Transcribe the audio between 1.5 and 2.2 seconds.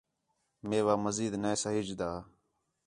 ساہیجدا